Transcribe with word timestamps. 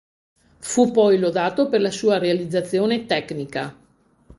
Fu 0.57 0.89
poi 0.89 1.19
lodato 1.19 1.69
per 1.69 1.79
la 1.79 1.91
sua 1.91 2.17
realizzazione 2.17 3.05
tecnica. 3.05 3.77